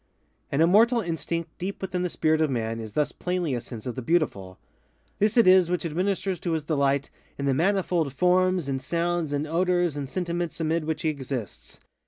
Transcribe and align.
An 0.51 0.61
immortal 0.61 0.99
instinct 1.01 1.55
deep 1.59 1.79
within 1.79 2.01
the 2.01 2.09
spirit 2.09 2.41
of 2.41 2.49
man 2.49 2.79
is 2.79 2.93
thus 2.93 3.11
plainly 3.11 3.53
a 3.53 3.61
sense 3.61 3.85
of 3.85 3.93
the 3.93 4.01
Beautiful. 4.01 4.57
This 5.19 5.37
it 5.37 5.45
is 5.45 5.69
which 5.69 5.85
administers 5.85 6.39
to 6.39 6.53
his 6.53 6.63
delight 6.63 7.11
in 7.37 7.45
the 7.45 7.53
manifold 7.53 8.11
forms, 8.11 8.67
and 8.67 8.81
sounds, 8.81 9.31
and 9.31 9.45
odors 9.45 9.95
and 9.95 10.09
sentiments 10.09 10.59
amid 10.59 10.85
which 10.85 11.03
he 11.03 11.09
exists. 11.09 11.79